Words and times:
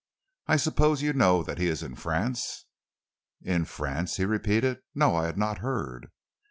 "I 0.47 0.57
suppose 0.57 1.03
you 1.03 1.13
know 1.13 1.43
that 1.43 1.59
he 1.59 1.67
is 1.67 1.83
in 1.83 1.93
France?" 1.93 2.65
"In 3.43 3.65
France?" 3.65 4.17
he 4.17 4.25
repeated. 4.25 4.81
"No, 4.95 5.15
I 5.15 5.27
had 5.27 5.37
not 5.37 5.59
heard." 5.59 6.07